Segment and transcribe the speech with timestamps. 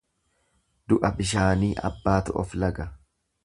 [0.93, 2.89] Du'a bishaanii abbaatu of laga.